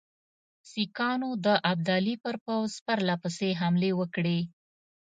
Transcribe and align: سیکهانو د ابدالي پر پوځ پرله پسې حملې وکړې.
سیکهانو 0.71 1.29
د 1.45 1.47
ابدالي 1.71 2.15
پر 2.23 2.35
پوځ 2.45 2.71
پرله 2.85 3.15
پسې 3.21 3.49
حملې 3.61 3.91
وکړې. 3.99 4.39